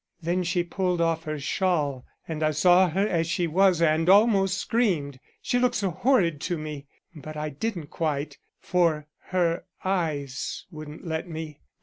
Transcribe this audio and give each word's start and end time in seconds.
Then 0.19 0.41
she 0.41 0.63
pulled 0.63 0.99
off 0.99 1.25
her 1.25 1.39
shawl 1.39 2.07
and 2.27 2.41
I 2.41 2.49
saw 2.49 2.89
her 2.89 3.07
as 3.07 3.27
she 3.27 3.45
was 3.45 3.83
and 3.83 4.09
almost 4.09 4.57
screamed, 4.57 5.19
she 5.43 5.59
looked 5.59 5.75
so 5.75 5.91
horrid 5.91 6.41
to 6.41 6.57
me, 6.57 6.87
but 7.13 7.37
I 7.37 7.49
didn't 7.49 7.91
quite, 7.91 8.39
for 8.59 9.05
her 9.25 9.65
eyes 9.85 10.65
wouldn't 10.71 11.05
let 11.05 11.29
me. 11.29 11.59